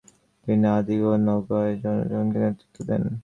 [0.47, 3.03] তিনি আদিগ ও নোগাই জনগণকে নেতৃত্ব দেন।